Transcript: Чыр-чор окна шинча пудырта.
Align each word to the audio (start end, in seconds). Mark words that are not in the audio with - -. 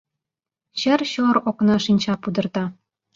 Чыр-чор 0.79 1.35
окна 1.49 1.75
шинча 1.85 2.13
пудырта. 2.21 2.63